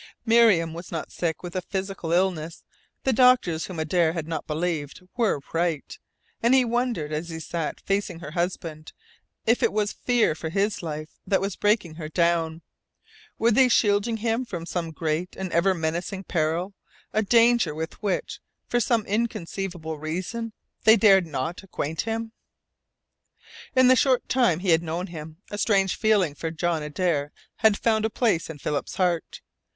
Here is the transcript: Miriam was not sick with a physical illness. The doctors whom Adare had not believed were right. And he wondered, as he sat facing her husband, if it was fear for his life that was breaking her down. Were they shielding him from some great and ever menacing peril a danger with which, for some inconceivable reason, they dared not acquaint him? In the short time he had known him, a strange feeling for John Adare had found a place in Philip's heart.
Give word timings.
Miriam 0.25 0.73
was 0.73 0.91
not 0.91 1.11
sick 1.11 1.43
with 1.43 1.55
a 1.55 1.61
physical 1.61 2.11
illness. 2.11 2.63
The 3.03 3.13
doctors 3.13 3.65
whom 3.67 3.77
Adare 3.79 4.13
had 4.13 4.27
not 4.27 4.47
believed 4.47 5.01
were 5.15 5.41
right. 5.53 5.99
And 6.41 6.55
he 6.55 6.65
wondered, 6.65 7.11
as 7.13 7.29
he 7.29 7.39
sat 7.39 7.79
facing 7.81 8.17
her 8.17 8.31
husband, 8.31 8.93
if 9.45 9.61
it 9.61 9.71
was 9.71 9.93
fear 9.93 10.33
for 10.33 10.49
his 10.49 10.81
life 10.81 11.09
that 11.27 11.39
was 11.39 11.55
breaking 11.55 11.93
her 12.01 12.09
down. 12.09 12.63
Were 13.37 13.51
they 13.51 13.69
shielding 13.69 14.17
him 14.17 14.43
from 14.43 14.65
some 14.65 14.89
great 14.89 15.35
and 15.37 15.51
ever 15.53 15.75
menacing 15.75 16.23
peril 16.23 16.73
a 17.13 17.21
danger 17.21 17.75
with 17.75 18.01
which, 18.01 18.39
for 18.65 18.79
some 18.79 19.05
inconceivable 19.05 19.99
reason, 19.99 20.51
they 20.83 20.97
dared 20.97 21.27
not 21.27 21.61
acquaint 21.61 22.01
him? 22.09 22.31
In 23.75 23.87
the 23.87 23.95
short 23.95 24.27
time 24.27 24.61
he 24.61 24.69
had 24.71 24.81
known 24.81 25.05
him, 25.13 25.43
a 25.51 25.59
strange 25.59 25.95
feeling 25.95 26.33
for 26.33 26.49
John 26.49 26.81
Adare 26.81 27.29
had 27.57 27.77
found 27.77 28.03
a 28.03 28.09
place 28.09 28.49
in 28.49 28.57
Philip's 28.57 28.95
heart. 28.95 29.41